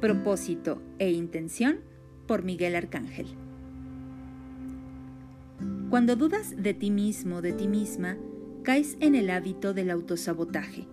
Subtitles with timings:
[0.00, 1.78] Propósito e intención
[2.26, 3.26] por Miguel Arcángel.
[5.88, 8.18] Cuando dudas de ti mismo, de ti misma,
[8.62, 10.86] caes en el hábito del autosabotaje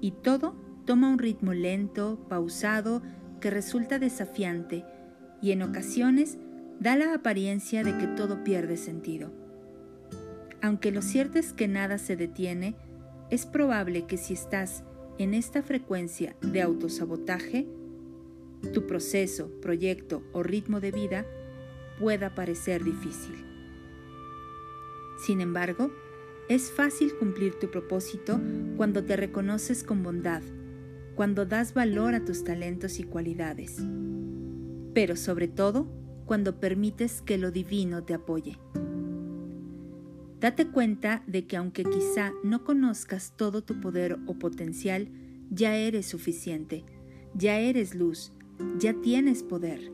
[0.00, 0.54] y todo
[0.84, 3.02] toma un ritmo lento, pausado,
[3.40, 4.84] que resulta desafiante
[5.42, 6.38] y en ocasiones
[6.78, 9.32] da la apariencia de que todo pierde sentido.
[10.62, 12.76] Aunque lo cierto es que nada se detiene,
[13.30, 14.84] es probable que si estás
[15.18, 17.66] en esta frecuencia de autosabotaje,
[18.72, 21.26] tu proceso, proyecto o ritmo de vida
[21.98, 23.44] pueda parecer difícil.
[25.24, 25.90] Sin embargo,
[26.48, 28.40] es fácil cumplir tu propósito
[28.76, 30.42] cuando te reconoces con bondad,
[31.14, 33.76] cuando das valor a tus talentos y cualidades,
[34.94, 35.86] pero sobre todo
[36.24, 38.58] cuando permites que lo divino te apoye.
[40.40, 45.08] Date cuenta de que aunque quizá no conozcas todo tu poder o potencial,
[45.50, 46.84] ya eres suficiente,
[47.34, 48.32] ya eres luz,
[48.78, 49.92] ya tienes poder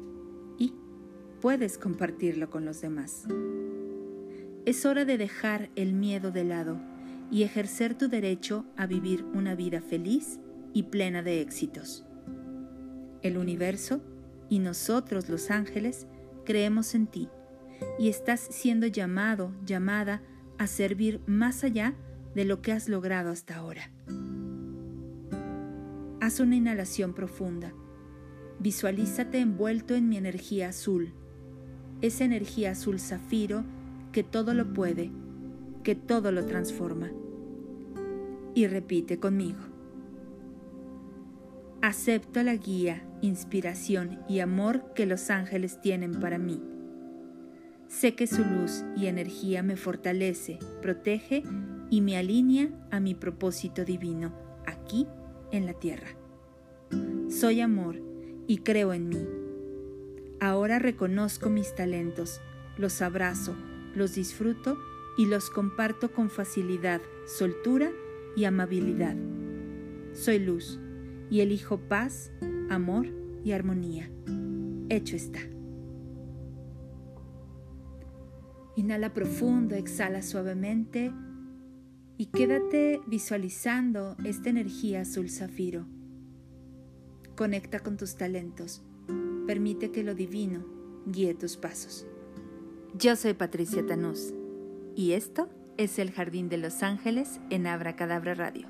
[0.58, 0.74] y
[1.40, 3.26] puedes compartirlo con los demás.
[4.64, 6.80] Es hora de dejar el miedo de lado
[7.30, 10.40] y ejercer tu derecho a vivir una vida feliz
[10.72, 12.04] y plena de éxitos.
[13.22, 14.02] El universo
[14.48, 16.06] y nosotros los ángeles
[16.44, 17.28] creemos en ti
[17.98, 20.22] y estás siendo llamado, llamada
[20.58, 21.94] a servir más allá
[22.34, 23.90] de lo que has logrado hasta ahora.
[26.20, 27.74] Haz una inhalación profunda
[28.58, 31.12] Visualízate envuelto en mi energía azul,
[32.00, 33.64] esa energía azul zafiro
[34.12, 35.10] que todo lo puede,
[35.82, 37.10] que todo lo transforma.
[38.54, 39.58] Y repite conmigo.
[41.82, 46.62] Acepto la guía, inspiración y amor que los ángeles tienen para mí.
[47.88, 51.42] Sé que su luz y energía me fortalece, protege
[51.90, 54.32] y me alinea a mi propósito divino
[54.66, 55.06] aquí
[55.50, 56.08] en la tierra.
[57.28, 58.13] Soy amor
[58.46, 59.26] y creo en mí.
[60.40, 62.40] Ahora reconozco mis talentos,
[62.76, 63.54] los abrazo,
[63.94, 64.78] los disfruto
[65.16, 67.90] y los comparto con facilidad, soltura
[68.36, 69.16] y amabilidad.
[70.12, 70.78] Soy luz
[71.30, 72.32] y elijo paz,
[72.68, 73.06] amor
[73.44, 74.10] y armonía.
[74.88, 75.40] Hecho está.
[78.76, 81.12] Inhala profundo, exhala suavemente
[82.18, 85.86] y quédate visualizando esta energía azul zafiro
[87.36, 88.82] Conecta con tus talentos.
[89.46, 90.64] Permite que lo divino
[91.06, 92.06] guíe tus pasos.
[92.96, 94.32] Yo soy Patricia Tanús
[94.94, 98.68] y esto es el Jardín de los Ángeles en Abra Cadabra Radio.